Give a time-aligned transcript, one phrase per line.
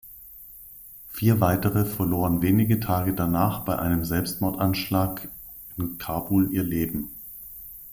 [1.11, 5.29] Vier weitere verloren wenige Tage danach bei einem Selbstmordanschlag
[5.77, 7.11] in Kabul ihr Leben.